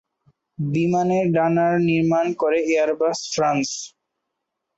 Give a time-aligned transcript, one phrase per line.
[0.57, 3.67] বিমানের ডানার নির্মান করে এয়ারবাস ফ্রান্স।